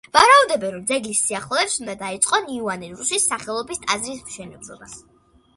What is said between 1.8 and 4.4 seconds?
უნდა დაიწყონ იოანე რუსის სახელობის ტაძრის